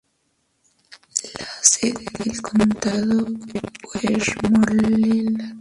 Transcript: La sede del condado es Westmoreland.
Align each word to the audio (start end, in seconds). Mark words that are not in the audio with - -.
La 1.37 1.45
sede 1.61 2.05
del 2.25 2.41
condado 2.41 3.27
es 4.01 4.29
Westmoreland. 4.29 5.49